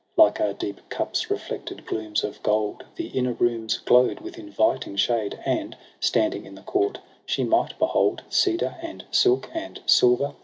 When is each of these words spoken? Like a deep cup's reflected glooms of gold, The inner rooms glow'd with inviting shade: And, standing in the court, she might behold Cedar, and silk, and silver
Like 0.17 0.39
a 0.39 0.55
deep 0.55 0.81
cup's 0.89 1.29
reflected 1.29 1.85
glooms 1.85 2.23
of 2.23 2.41
gold, 2.41 2.85
The 2.95 3.09
inner 3.09 3.33
rooms 3.33 3.77
glow'd 3.77 4.19
with 4.19 4.39
inviting 4.39 4.95
shade: 4.95 5.37
And, 5.45 5.77
standing 5.99 6.43
in 6.47 6.55
the 6.55 6.63
court, 6.63 6.97
she 7.27 7.43
might 7.43 7.77
behold 7.77 8.23
Cedar, 8.27 8.77
and 8.81 9.05
silk, 9.11 9.51
and 9.53 9.79
silver 9.85 10.33